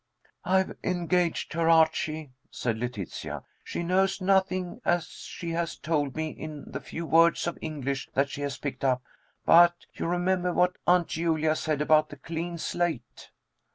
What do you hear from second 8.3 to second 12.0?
has picked up, but you remember what Aunt Julia said